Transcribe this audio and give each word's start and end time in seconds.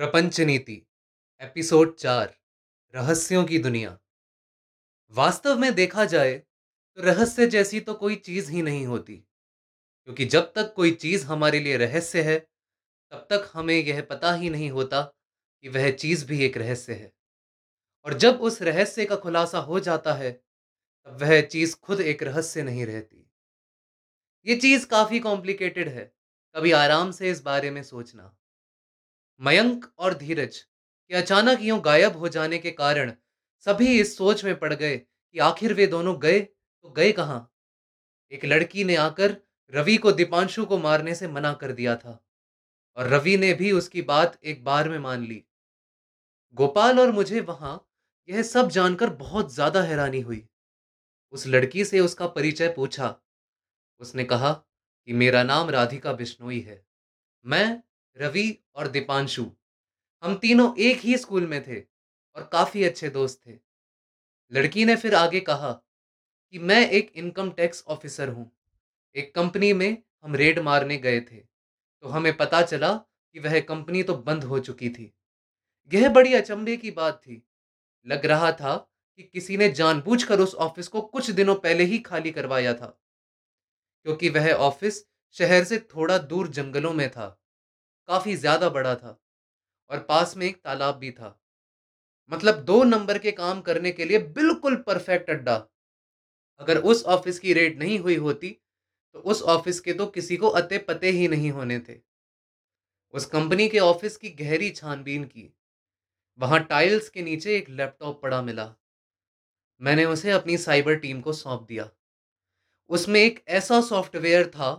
प्रपंच 0.00 0.40
नीति 0.40 0.74
एपिसोड 1.40 1.94
चार, 1.96 2.34
रहस्यों 2.94 3.44
की 3.44 3.58
दुनिया। 3.58 3.98
वास्तव 5.14 5.58
में 5.58 5.74
देखा 5.74 6.04
जाए 6.04 6.34
तो 6.34 7.02
रहस्य 7.02 7.46
जैसी 7.46 7.80
तो 7.80 7.94
कोई 7.94 8.16
चीज़ 8.16 8.50
ही 8.52 8.62
नहीं 8.62 8.86
होती, 8.86 9.16
क्योंकि 9.16 10.24
जब 10.24 10.52
तक 10.52 10.72
कोई 10.76 10.90
चीज़ 10.90 11.26
हमारे 11.26 11.60
लिए 11.60 11.76
रहस्य 11.76 12.22
है, 12.22 12.38
तब 12.38 13.26
तक 13.30 13.50
हमें 13.54 13.74
यह 13.74 14.00
पता 14.02 14.32
ही 14.34 14.50
नहीं 14.50 14.70
होता 14.70 15.02
कि 15.02 15.68
वह 15.68 15.90
चीज़ 15.90 16.26
भी 16.26 16.44
एक 16.44 16.56
रहस्य 16.56 16.94
है। 16.94 17.12
और 18.06 18.18
जब 18.18 18.40
उस 18.40 18.62
रहस्य 18.62 19.04
का 19.04 19.16
खुलासा 19.16 19.58
हो 19.58 19.80
जाता 19.80 20.14
है, 20.14 20.32
तब 20.32 21.22
वह 21.22 21.40
चीज़ 21.42 21.76
खुद 21.76 22.00
एक 22.00 22.22
रहस्य 22.22 22.62
नहीं 22.62 22.86
रहती। 22.86 23.30
ये 24.46 24.56
चीज़ 24.56 24.86
काफ़ी 24.86 25.20
कॉम्प्लिकेटेड 25.20 25.88
है, 25.88 26.12
कभी 26.54 26.72
आराम 26.72 27.10
से 27.10 27.30
इस 27.30 27.42
बारे 27.42 27.70
में 27.70 27.82
सोचना। 27.84 28.34
मयंक 29.40 29.86
और 29.98 30.14
धीरज 30.14 30.56
के 30.56 31.14
अचानक 31.14 31.62
यूँ 31.62 31.80
गायब 31.80 32.16
हो 32.16 32.28
जाने 32.28 32.58
के 32.58 32.70
कारण 32.70 33.12
सभी 33.66 33.98
इस 34.00 34.16
सोच 34.16 34.44
में 34.44 34.58
पड़ 34.58 34.72
गए 34.74 34.96
कि 34.96 35.38
आखिर 35.38 35.74
वे 35.74 35.86
दोनों 35.86 36.20
गए 36.22 36.40
तो 36.40 36.90
गए 36.90 37.12
कहाँ? 37.12 37.50
एक 38.32 38.44
लड़की 38.44 38.84
ने 38.84 38.96
आकर 38.96 39.36
रवि 39.72 39.96
को 39.96 40.12
दीपांशु 40.12 40.64
को 40.66 40.78
मारने 40.78 41.14
से 41.14 41.28
मना 41.28 41.52
कर 41.52 41.72
दिया 41.72 41.96
था 41.96 42.18
और 42.96 43.06
रवि 43.06 43.36
ने 43.36 43.52
भी 43.54 43.72
उसकी 43.72 44.02
बात 44.02 44.38
एक 44.44 44.64
बार 44.64 44.88
में 44.88 44.98
मान 44.98 45.24
ली। 45.24 45.44
गोपाल 46.56 47.00
और 47.00 47.12
मुझे 47.12 47.40
वहाँ 47.40 47.74
यह 48.28 48.42
सब 48.42 48.68
जानकर 48.68 49.10
बहुत 49.10 49.54
ज़्यादा 49.54 49.82
हैरानी 49.82 50.20
हुई। 50.20 50.44
उस 51.32 51.46
लड़की 51.46 51.84
से 51.84 52.00
उसका 52.00 52.26
परिचय 52.26 52.68
पूछा। 52.68 53.14
उसने 54.00 54.24
कहा 54.24 54.52
कि 54.52 55.12
मेरा 55.12 55.42
नाम 55.42 55.70
राधिका 55.70 56.12
बिश्नोई 56.12 56.60
है। 56.60 56.82
मैं 57.46 57.82
रवि 58.18 58.58
और 58.74 58.88
दीपांशु। 58.88 59.44
हम 60.22 60.34
तीनों 60.36 60.74
एक 60.80 61.00
ही 61.00 61.16
स्कूल 61.18 61.46
में 61.46 61.62
थे 61.64 61.80
और 62.36 62.48
काफ़ी 62.52 62.84
अच्छे 62.84 63.08
दोस्त 63.10 63.40
थे। 63.46 63.58
लड़की 64.52 64.84
ने 64.84 64.96
फिर 64.96 65.14
आगे 65.14 65.40
कहा 65.42 65.72
कि 65.72 66.58
मैं 66.60 66.88
एक 66.90 67.12
इनकम 67.16 67.50
टैक्स 67.50 67.84
ऑफिसर 67.88 68.28
हूँ। 68.28 68.50
एक 69.16 69.34
कंपनी 69.34 69.72
में 69.72 70.02
हम 70.24 70.34
रेड 70.36 70.58
मारने 70.60 70.96
गए 70.98 71.20
थे 71.22 71.36
तो 71.36 72.08
हमें 72.08 72.36
पता 72.36 72.62
चला 72.62 72.92
कि 72.94 73.40
वह 73.40 73.58
कंपनी 73.62 74.02
तो 74.02 74.14
बंद 74.16 74.44
हो 74.44 74.58
चुकी 74.60 74.88
थी। 74.90 75.12
यह 75.92 76.08
बड़ी 76.08 76.34
अचंभे 76.34 76.76
की 76.76 76.90
बात 76.92 77.16
थी। 77.18 77.42
लग 78.06 78.26
रहा 78.26 78.50
था 78.52 78.76
कि 79.18 79.22
किसी 79.24 79.56
ने 79.56 79.68
जानबूझकर 79.70 80.40
उस 80.40 80.54
ऑफ़िस 80.56 80.88
को 80.88 81.00
कुछ 81.02 81.30
दिनों 81.30 81.54
पहले 81.56 81.84
ही 81.84 81.98
खाली 82.00 82.30
करवाया 82.30 82.74
था, 82.74 82.86
क्योंकि 84.06 84.28
वह 84.28 84.52
ऑफ़िस 84.52 85.04
शहर 85.36 85.64
से 85.64 85.78
थोड़ा 85.88 86.18
दूर 86.18 86.48
जंगलों 86.50 86.92
में 86.92 87.08
था। 87.10 87.34
काफ़ी 88.08 88.36
ज़्यादा 88.36 88.68
बड़ा 88.70 88.94
था 88.94 89.18
और 89.90 89.98
पास 90.00 90.36
में 90.36 90.46
एक 90.46 90.56
तालाब 90.56 90.96
भी 90.96 91.10
था। 91.10 91.38
मतलब 92.30 92.64
दो 92.64 92.82
नंबर 92.84 93.18
के 93.18 93.32
काम 93.32 93.60
करने 93.60 93.90
के 93.92 94.04
लिए 94.04 94.18
बिल्कुल 94.18 94.76
परफेक्ट 94.86 95.30
अड्डा। 95.30 95.54
अगर 96.60 96.78
उस 96.82 97.04
ऑफ़िस 97.06 97.38
की 97.38 97.52
रेड 97.52 97.78
नहीं 97.78 97.98
हुई 97.98 98.16
होती 98.18 98.50
तो 99.14 99.20
उस 99.22 99.42
ऑफ़िस 99.44 99.80
के 99.80 99.92
तो 99.92 100.06
किसी 100.08 100.36
को 100.36 100.48
अते 100.48 100.78
पते 100.80 101.10
ही 101.10 101.28
नहीं 101.28 101.50
होने 101.50 101.78
थे। 101.80 102.00
उस 103.14 103.26
कंपनी 103.26 103.68
के 103.68 103.78
ऑफ़िस 103.80 104.16
की 104.16 104.30
गहरी 104.38 104.70
छानबीन 104.70 105.24
की, 105.24 105.52
वहाँ 106.38 106.58
टाइल्स 106.64 107.08
के 107.08 107.22
नीचे 107.22 107.56
एक 107.56 107.68
लैपटॉप 107.70 108.20
पड़ा 108.22 108.40
मिला। 108.42 108.74
मैंने 109.80 110.04
उसे 110.06 110.30
अपनी 110.30 110.56
साइबर 110.58 110.94
टीम 110.96 111.20
को 111.20 111.32
सौंप 111.34 111.62
दिया। 111.62 111.88
उसमें 112.90 113.20
एक 113.20 113.42
ऐसा 113.50 113.80
सॉफ्टवेयर 113.80 114.46
था, 114.48 114.70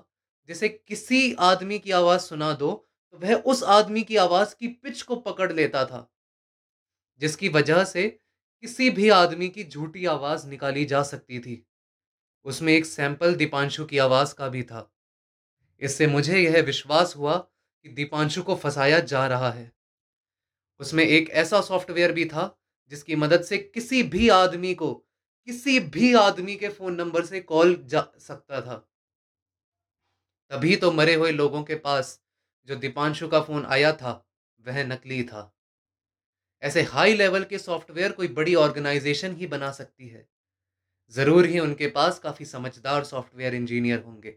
जिसे 0.49 0.69
किसी 0.69 1.33
आदमी 1.41 1.79
की 1.79 1.91
आवाज़ 1.93 2.21
सुना 2.21 2.51
दो 2.53 2.71
तो 3.11 3.17
वह 3.17 3.33
उस 3.35 3.63
आदमी 3.63 4.03
की 4.03 4.17
आवाज़ 4.17 4.55
की 4.55 4.67
पिच 4.67 5.01
को 5.01 5.15
पकड़ 5.15 5.51
लेता 5.51 5.85
था, 5.85 6.11
जिसकी 7.21 7.49
वजह 7.49 7.83
से 7.83 8.07
किसी 8.61 8.89
भी 8.89 9.09
आदमी 9.09 9.49
की 9.49 9.63
झूठी 9.63 10.05
आवाज़ 10.05 10.47
निकाली 10.47 10.85
जा 10.85 11.03
सकती 11.03 11.39
थी। 11.39 11.65
उसमें 12.45 12.73
एक 12.73 12.85
सैंपल 12.85 13.35
दीपांशु 13.35 13.85
की 13.85 13.97
आवाज़ 13.97 14.35
का 14.35 14.47
भी 14.49 14.63
था। 14.63 14.91
इससे 15.81 16.07
मुझे 16.07 16.39
यह 16.39 16.61
विश्वास 16.61 17.15
हुआ 17.15 17.37
कि 17.37 17.89
दीपांशु 17.89 18.43
को 18.43 18.55
फंसाया 18.55 18.99
जा 18.99 19.27
रहा 19.27 19.51
है। 19.51 19.71
उसमें 20.79 21.03
एक 21.03 21.29
ऐसा 21.29 21.61
सॉफ्टवेयर 21.61 22.11
भी 22.11 22.25
था, 22.25 22.59
जिसकी 22.91 23.15
मदद 23.15 23.41
से 23.41 23.57
किसी 23.57 24.03
भी 24.03 24.29
आदमी 24.29 24.73
को, 24.75 24.93
किसी 25.47 25.79
भी 25.79 26.13
आदमी 26.13 26.55
के 26.55 26.69
फ़ोन 26.69 26.95
नंबर 26.95 27.25
से 27.25 27.39
कॉल 27.39 27.75
जा 27.85 28.07
सकता 28.19 28.61
था। 28.61 28.75
तभी 30.51 30.75
तो 30.75 30.91
मरे 30.91 31.13
हुए 31.13 31.31
लोगों 31.31 31.63
के 31.63 31.75
पास 31.75 32.19
जो 32.69 32.75
दीपांशु 32.75 33.27
का 33.27 33.39
फ़ोन 33.41 33.65
आया 33.67 33.91
था, 33.93 34.11
वह 34.65 34.83
नकली 34.85 35.23
था। 35.23 35.51
ऐसे 36.63 36.81
हाई 36.83 37.13
लेवल 37.13 37.43
के 37.43 37.57
सॉफ्टवेयर 37.59 38.11
कोई 38.11 38.27
बड़ी 38.29 38.55
ऑर्गेनाइजेशन 38.55 39.35
ही 39.35 39.47
बना 39.47 39.71
सकती 39.71 40.07
है। 40.07 40.27
ज़रूर 41.13 41.45
ही 41.45 41.59
उनके 41.59 41.87
पास 41.87 42.19
काफ़ी 42.19 42.45
समझदार 42.45 43.03
सॉफ्टवेयर 43.03 43.55
इंजीनियर 43.55 43.99
होंगे। 43.99 44.35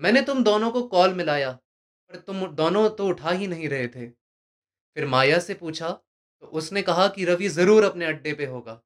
मैंने 0.00 0.22
तुम 0.22 0.42
दोनों 0.44 0.70
को 0.70 0.82
कॉल 0.88 1.14
मिलाया, 1.14 1.50
पर 1.50 2.16
तुम 2.16 2.46
दोनों 2.46 2.88
तो 2.90 3.06
उठा 3.06 3.30
ही 3.30 3.46
नहीं 3.46 3.68
रहे 3.68 3.88
थे। 3.88 4.08
फिर 4.08 5.06
माया 5.06 5.38
से 5.38 5.54
पूछा 5.54 5.90
तो 5.90 6.46
उसने 6.48 6.82
कहा 6.82 7.06
कि 7.08 7.24
रवि 7.24 7.48
ज़रूर 7.48 7.84
अपने 7.84 8.06
अड्डे 8.06 8.32
पे 8.32 8.46
होगा। 8.46 8.80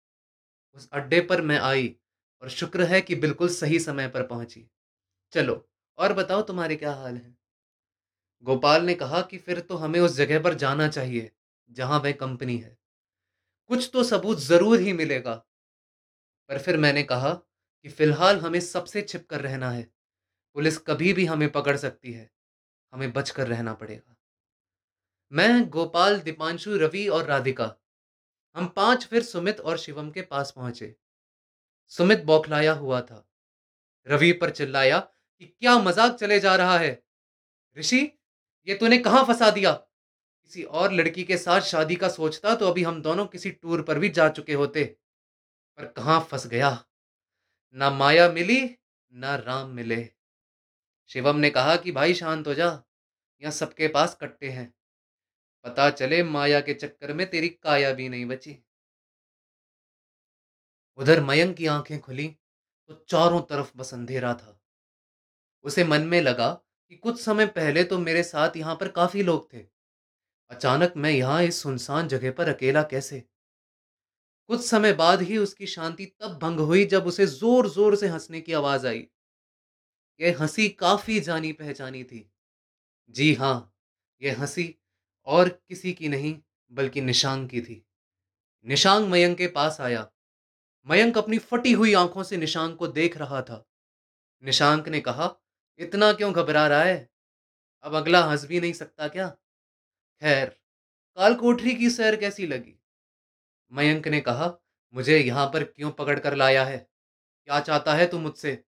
उस 0.77 0.89
अड्डे 0.93 1.21
पर 1.21 1.41
मैं 1.43 1.59
आई, 1.61 1.95
और 2.43 2.49
शुक्र 2.49 2.85
है 2.85 3.01
कि 3.01 3.15
बिल्कुल 3.15 3.49
सही 3.51 3.79
समय 3.81 4.09
पर 4.09 4.27
पहुँची। 4.27 4.67
चलो, 5.33 5.67
और 5.99 6.13
बताओ 6.13 6.43
तुम्हारे 6.43 6.77
क्या 6.77 6.93
हाल 6.93 7.17
है? 7.17 7.37
गोपाल 8.45 8.83
ने 8.83 8.95
कहा 8.95 9.21
कि 9.23 9.39
फिर 9.39 9.61
तो 9.61 9.77
हमें 9.77 10.01
उस 10.01 10.17
जगह 10.17 10.43
पर 10.43 10.55
जाना 10.55 10.89
चाहिए, 10.89 11.31
जहाँ 11.71 12.01
वह 12.01 12.13
कंपनी 12.13 12.57
है। 12.57 12.79
कुछ 13.69 13.91
तो 13.93 14.05
सबूत 14.05 14.39
ज़रूर 14.39 14.81
ही 14.81 14.93
मिलेगा। 14.93 15.35
पर 16.49 16.59
फिर 16.59 16.77
मैंने 16.77 17.03
कहा 17.03 17.33
कि 17.33 17.89
फ़िलहाल 17.89 18.39
हमें 18.39 18.61
सबसे 18.61 19.03
छिप 19.03 19.27
कर 19.31 19.41
रहना 19.41 19.71
है। 19.71 19.83
पुलिस 20.55 20.79
कभी 20.79 21.13
भी 21.13 21.25
हमें 21.27 21.53
पकड़ 21.53 21.77
सकती 21.77 22.13
है। 22.13 22.31
हमें 22.93 23.13
बचकर 23.13 23.47
रहना 23.47 23.75
पड़ेगा। 23.75 24.17
मैं, 25.33 25.69
गोपाल, 25.69 26.21
दीपांशु, 26.21 26.77
रवि 26.77 27.09
और 27.09 27.25
राधिका, 27.25 27.75
हम 28.57 28.67
पाँच 28.67 29.07
फिर 29.07 29.23
सुमित 29.23 29.61
और 29.61 29.79
शिवम 29.79 30.11
के 30.11 30.23
पास 30.23 30.53
पहुँचे। 30.57 30.97
सुमित 31.89 32.25
बौखलाया 32.25 32.73
हुआ 32.73 33.01
था। 33.01 33.29
रवि 34.07 34.33
पर 34.33 34.51
चिल्लाया 34.51 34.99
कि 34.99 35.47
क्या 35.47 35.79
मज़ाक 35.79 36.15
चले 36.15 36.41
जा 36.41 36.57
रहा 36.57 36.79
है? 36.79 37.03
ऋषि 37.79 38.19
ये 38.69 38.75
तूने 38.75 38.99
कहाँ 38.99 39.25
फंसा 39.25 39.51
दिया? 39.51 39.73
किसी 40.45 40.63
और 40.63 40.93
लड़की 40.93 41.25
के 41.25 41.37
साथ 41.37 41.61
शादी 41.61 41.97
का 41.97 42.09
सोचता 42.09 42.55
तो 42.55 42.69
अभी 42.69 42.83
हम 42.83 43.03
दोनों 43.03 43.27
किसी 43.27 43.51
टूर 43.51 43.83
पर 43.83 43.99
भी 43.99 44.09
जा 44.09 44.29
चुके 44.29 44.55
होते। 44.55 44.85
पर 45.79 45.87
कहाँ 45.87 46.21
फंस 46.21 46.47
गया? 46.47 46.85
ना 47.75 47.91
माया 47.91 48.29
मिली, 48.33 48.77
ना 49.13 49.37
राम 49.37 49.71
मिले। 49.71 50.09
शिवम 51.09 51.37
ने 51.37 51.51
कहा 51.51 51.77
कि 51.77 51.93
भाई 51.93 52.15
शांत 52.15 52.47
हो 52.47 52.55
जा, 52.55 52.83
यहाँ 53.43 53.53
सबके 53.53 53.89
पास 53.89 54.19
कट्टे 54.21 54.49
हैं। 54.49 54.75
पता 55.65 55.91
चले 55.91 56.23
माया 56.23 56.61
के 56.61 56.75
चक्कर 56.75 57.13
में 57.13 57.31
तेरी 57.31 57.49
काया 57.49 57.93
भी 57.93 58.09
नहीं 58.09 58.27
बची। 58.27 58.65
उधर 60.97 61.21
मयंक 61.21 61.57
की 61.57 61.67
आँखें 61.67 62.01
खुली 62.01 62.29
तो 62.89 63.05
चारों 63.09 63.41
तरफ़ 63.41 63.73
बस 63.77 63.95
अंधेरा 63.95 64.35
था। 64.35 64.61
उसे 65.65 65.85
मन 65.85 66.03
में 66.03 66.21
लगा 66.21 66.61
कि 66.91 66.97
कुछ 66.97 67.21
समय 67.21 67.47
पहले 67.47 67.85
तो 67.85 67.99
मेरे 67.99 68.23
साथ 68.23 68.57
यहाँ 68.57 68.75
पर 68.75 68.89
काफ़ी 68.89 69.23
लोग 69.23 69.53
थे। 69.53 69.65
अचानक 70.51 70.93
मैं 70.97 71.11
यहाँ 71.11 71.43
इस 71.43 71.63
सुनसान 71.63 72.09
जगह 72.09 72.31
पर 72.31 72.49
अकेला 72.49 72.83
कैसे? 72.83 73.25
कुछ 74.47 74.65
समय 74.67 74.93
बाद 74.93 75.23
ही 75.23 75.37
उसकी 75.39 75.67
शांति 75.67 76.07
तब 76.21 76.39
भंग 76.39 76.61
हुई 76.61 76.85
जब 76.85 77.07
उसे 77.07 77.27
ज़ोर 77.27 77.69
ज़ोर 77.69 77.97
से 77.97 78.09
हंसने 78.09 78.41
की 78.41 78.53
आवाज़ 78.53 78.87
आई। 78.87 79.07
यह 80.21 80.37
हँसी 80.41 80.69
काफ़ी 80.69 81.21
जानी 81.21 81.53
पहचानी 81.53 82.05
थी। 82.05 82.31
जी 83.11 83.35
हाँ 83.35 83.75
यह 84.23 84.41
हँसी 84.41 84.75
और 85.27 85.49
किसी 85.49 85.93
की 85.93 86.09
नहीं, 86.09 86.41
बल्कि 86.73 87.01
निशांग 87.01 87.49
की 87.49 87.61
थी। 87.61 87.87
निशांग 88.67 89.09
मयंक 89.09 89.39
के 89.39 89.47
पास 89.47 89.81
आया। 89.81 90.11
मयंक 90.89 91.19
अपनी 91.19 91.39
फटी 91.39 91.73
हुई 91.73 91.95
आँखों 91.95 92.23
से 92.23 92.37
निशांग 92.37 92.77
को 92.77 92.87
देख 92.87 93.17
रहा 93.17 93.43
था। 93.43 93.65
निशांक 94.43 94.89
ने 94.89 95.01
कहा 95.01 95.27
इतना 95.79 96.13
क्यों 96.13 96.33
घबरा 96.33 96.67
रहा 96.67 96.83
है? 96.83 97.11
अब 97.83 97.95
अगला 97.95 98.25
हंस 98.25 98.45
भी 98.45 98.61
नहीं 98.61 98.73
सकता 98.73 99.09
क्या? 99.09 99.29
खैर 100.21 100.47
काल 101.17 101.35
कोठरी 101.35 101.75
की 101.75 101.91
सैर 101.91 102.17
कैसी 102.17 102.47
लगी? 102.47 102.81
मयंक 103.73 104.09
ने 104.09 104.21
कहा, 104.21 104.59
मुझे 104.95 105.19
यहाँ 105.19 105.47
पर 105.47 105.65
क्यों 105.65 105.91
पकड़ 105.91 106.21
कर 106.21 106.35
लाया 106.35 106.65
है? 106.65 106.91
क्या 107.45 107.61
चाहता 107.61 107.95
है 107.95 108.07
तू 108.07 108.19
मुझसे? 108.19 108.65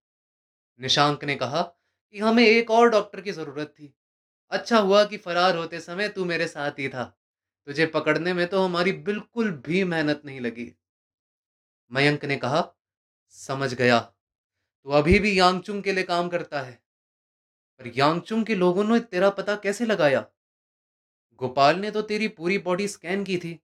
निशांक 0.81 1.25
ने 1.25 1.37
कहा, 1.37 1.62
कि 1.62 2.19
हमें 2.19 2.47
एक 2.47 2.70
और 2.70 2.91
डॉक्टर 2.91 3.20
की 3.20 3.32
ज़रूरत 3.32 3.67
थी। 3.67 3.97
अच्छा 4.50 4.79
हुआ 4.79 5.05
कि 5.05 5.17
फरार 5.17 5.56
होते 5.56 5.81
समय 5.81 6.08
तू 6.08 6.25
मेरे 6.25 6.49
साथ 6.49 6.70
ही 6.70 6.88
था। 6.88 7.19
तुझे 7.67 7.87
पकड़ने 7.87 8.32
में 8.32 8.47
तो 8.47 8.62
हमारी 8.62 8.93
बिल्कुल 8.93 9.50
भी 9.50 9.85
मेहनत 9.85 10.23
नहीं 10.25 10.41
लगी। 10.41 10.73
मयंक 11.93 12.25
ने 12.25 12.37
कहा, 12.37 12.73
समझ 13.29 13.75
गया। 13.75 13.99
तू 14.85 14.91
अभी 14.91 15.19
भी 15.19 15.38
यांगचुंग 15.38 15.82
के 15.82 15.93
लिए 15.93 16.05
काम 16.05 16.29
करता 16.29 16.61
है। 16.62 16.85
पर 17.81 17.90
यांगचुंग 17.96 18.44
के 18.46 18.55
लोगों 18.55 18.84
ने 18.84 18.99
तेरा 19.00 19.31
पता 19.31 19.56
कैसे 19.56 19.84
लगाया? 19.87 20.20
गोपाल 21.40 21.78
ने 21.78 21.90
तो 21.90 22.02
तेरी 22.02 22.28
पूरी 22.31 22.58
बॉडी 22.58 22.88
स्कैन 22.88 23.25
की 23.25 23.37
थी। 23.38 23.58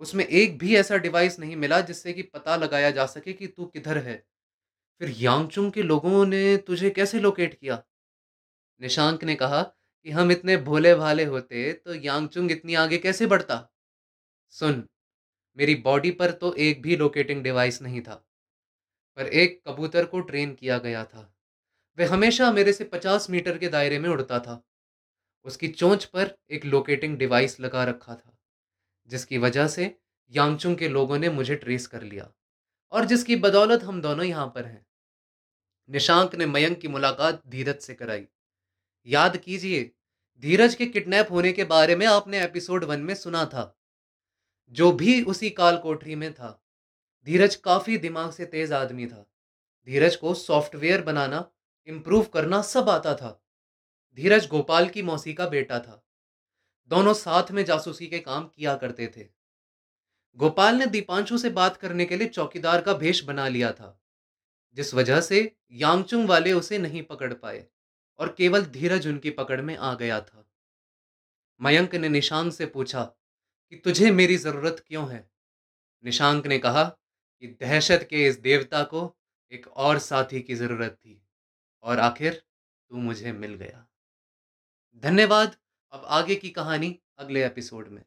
उसमें 0.00 0.24
एक 0.24 0.58
भी 0.58 0.76
ऐसा 0.76 0.96
डिवाइस 0.96 1.38
नहीं 1.38 1.56
मिला 1.56 1.80
जिससे 1.80 2.12
कि 2.12 2.22
पता 2.24 2.56
लगाया 2.56 2.90
जा 2.90 3.06
सके 3.06 3.32
कि 3.32 3.46
तू 3.46 3.66
किधर 3.66 3.98
है। 3.98 4.16
फिर 5.00 5.10
यांगचुंग 5.18 5.72
के 5.72 5.82
लोगों 5.82 6.24
ने 6.26 6.56
तुझे 6.56 6.90
कैसे 6.90 7.20
लोकेट 7.20 7.54
किया? 7.54 7.82
निशांक 8.80 9.24
ने 9.24 9.34
कहा 9.34 9.62
कि 9.62 10.10
हम 10.10 10.30
इतने 10.32 10.56
भोले 10.58 10.94
भाले 10.94 11.24
होते 11.24 11.72
तो 11.74 11.94
यांगचुंग 11.94 12.50
इतनी 12.50 12.74
आगे 12.74 12.98
कैसे 12.98 13.26
बढ़ता? 13.26 13.68
सुन, 14.52 14.82
मेरी 15.56 15.74
बॉडी 15.74 16.10
पर 16.12 16.32
तो 16.32 16.52
एक 16.54 16.82
भी 16.82 16.96
लोकेटिंग 16.96 17.42
डिवाइस 17.42 17.80
नहीं 17.82 18.00
था, 18.00 18.14
पर 19.18 19.26
एक 19.26 19.60
कबूतर 19.66 20.04
को 20.04 20.20
ट्रेन 20.22 20.54
किया 20.54 20.78
गया 20.78 21.04
था। 21.04 21.28
वह 21.98 22.12
हमेशा 22.12 22.50
मेरे 22.52 22.72
से 22.72 22.84
पचास 22.84 23.30
मीटर 23.30 23.58
के 23.58 23.68
दायरे 23.68 23.98
में 23.98 24.08
उड़ता 24.10 24.38
था। 24.38 24.62
उसकी 25.46 25.68
चोंच 25.68 26.04
पर 26.04 26.36
एक 26.50 26.64
लोकेटिंग 26.64 27.16
डिवाइस 27.18 27.58
लगा 27.60 27.84
रखा 27.84 28.14
था, 28.14 28.36
जिसकी 29.10 29.38
वजह 29.38 29.68
से 29.68 29.94
यांगचुंग 30.32 30.76
के 30.76 30.88
लोगों 30.88 31.18
ने 31.18 31.28
मुझे 31.28 31.54
ट्रेस 31.54 31.86
कर 31.86 32.02
लिया 32.02 32.32
और 32.92 33.04
जिसकी 33.04 33.36
बदौलत 33.36 33.82
हम 33.82 34.00
दोनों 34.02 34.24
यहाँ 34.24 34.46
पर 34.46 34.64
हैं। 34.64 34.86
निशांक 35.88 36.34
ने 36.34 36.46
मयंक 36.46 36.78
की 36.78 36.88
मुलाकात 36.88 37.42
धीरज 37.46 37.80
से 37.80 37.94
कराई। 37.94 38.26
याद 39.06 39.36
कीजिए, 39.36 39.90
धीरज 40.42 40.74
के 40.74 40.86
किडनैप 40.86 41.30
होने 41.30 41.52
के 41.52 41.64
बारे 41.64 41.96
में 41.96 42.06
आपने 42.06 42.42
एपिसोड 42.44 42.84
वन 42.84 43.00
में 43.00 43.14
सुना 43.14 43.44
था, 43.44 43.78
जो 44.72 44.92
भी 44.92 45.22
उसी 45.22 45.50
काल 45.50 45.76
कोठरी 45.76 46.14
में 46.14 46.32
था। 46.34 46.58
धीरज 47.26 47.54
काफ़ी 47.54 47.98
दिमाग 47.98 48.30
से 48.32 48.44
तेज 48.46 48.72
आदमी 48.72 49.06
था। 49.06 49.26
धीरज 49.88 50.16
को 50.16 50.34
सॉफ्टवेयर 50.34 51.02
बनाना 51.02 51.40
इम्प्रूव 51.88 52.24
करना 52.24 52.62
सब 52.62 52.88
आता 52.90 53.14
था। 53.14 53.38
धीरज 54.18 54.46
गोपाल 54.48 54.88
की 54.88 55.02
मौसी 55.02 55.34
का 55.34 55.48
बेटा 55.48 55.78
था। 55.78 56.02
दोनों 56.90 57.14
साथ 57.14 57.50
में 57.50 57.64
जासूसी 57.64 58.06
के 58.06 58.18
काम 58.18 58.44
किया 58.46 58.74
करते 58.76 59.06
थे। 59.16 59.26
गोपाल 60.38 60.74
ने 60.74 60.86
दीपांशु 60.86 61.38
से 61.38 61.50
बात 61.50 61.76
करने 61.76 62.04
के 62.04 62.16
लिए 62.16 62.28
चौकीदार 62.28 62.82
का 62.82 62.92
भेष 62.94 63.22
बना 63.24 63.48
लिया 63.48 63.72
था, 63.72 63.98
जिस 64.76 64.94
वजह 64.94 65.20
से 65.20 65.40
यांगचुंग 65.72 66.28
वाले 66.28 66.52
उसे 66.52 66.78
नहीं 66.78 67.02
पकड़ 67.02 67.32
पाए 67.32 67.66
और 68.18 68.34
केवल 68.38 68.64
धीरज 68.66 69.06
उनकी 69.08 69.30
पकड़ 69.30 69.60
में 69.60 69.76
आ 69.76 69.94
गया 69.94 70.20
था। 70.20 70.46
मयंक 71.60 71.94
ने 71.94 72.08
निशांक 72.08 72.52
से 72.52 72.66
पूछा, 72.66 73.02
कि 73.72 73.76
तुझे 73.76 74.10
मेरी 74.10 74.36
ज़रूरत 74.36 74.84
क्यों 74.86 75.10
है? 75.12 75.28
निशांक 76.04 76.46
ने 76.46 76.58
कहा 76.58 76.84
कि 76.84 77.46
दहशत 77.60 78.06
के 78.10 78.26
इस 78.26 78.38
देवता 78.40 78.82
को 78.84 79.16
एक 79.52 79.66
और 79.68 79.98
साथी 79.98 80.40
की 80.40 80.54
ज़रूरत 80.54 80.92
थी। 80.92 81.21
और 81.82 81.98
आखिर 81.98 82.42
तू 82.90 82.96
मुझे 82.96 83.32
मिल 83.32 83.54
गया। 83.54 83.86
धन्यवाद 85.02 85.56
अब 85.92 86.04
आगे 86.04 86.34
की 86.34 86.50
कहानी 86.50 87.00
अगले 87.18 87.46
एपिसोड 87.46 87.88
में। 87.88 88.04